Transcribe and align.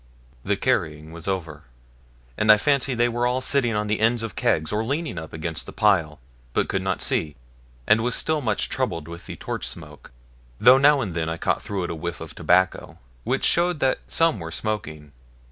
The 0.43 0.57
carrying 0.57 1.11
was 1.11 1.27
over, 1.27 1.65
and 2.35 2.51
I 2.51 2.57
fancy 2.57 2.95
they 2.95 3.07
were 3.07 3.27
all 3.27 3.39
sitting 3.39 3.75
on 3.75 3.85
the 3.85 3.99
ends 3.99 4.23
of 4.23 4.35
kegs 4.35 4.71
or 4.71 4.83
leaning 4.83 5.19
up 5.19 5.31
against 5.31 5.67
the 5.67 5.71
pile; 5.71 6.19
but 6.53 6.67
could 6.67 6.81
not 6.81 7.03
see, 7.03 7.35
and 7.85 8.01
was 8.01 8.15
still 8.15 8.41
much 8.41 8.67
troubled 8.67 9.07
with 9.07 9.27
the 9.27 9.35
torch 9.35 9.67
smoke, 9.67 10.11
though 10.59 10.79
now 10.79 11.01
and 11.01 11.13
then 11.13 11.29
I 11.29 11.37
caught 11.37 11.61
through 11.61 11.83
it 11.83 11.91
a 11.91 11.93
whiff 11.93 12.19
of 12.19 12.33
tobacco, 12.33 12.97
which 13.25 13.45
showed 13.45 13.79
that 13.81 13.99
some 14.07 14.39
were 14.39 14.49
smoking. 14.49 15.11